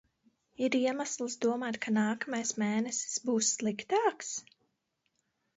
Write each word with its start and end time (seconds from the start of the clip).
Ir 0.67 0.77
iemesls 0.77 1.35
domāt, 1.43 1.77
ka 1.83 1.93
nākamais 1.97 2.53
mēnesis 2.63 3.21
būs 3.29 3.53
sliktāks? 3.61 4.33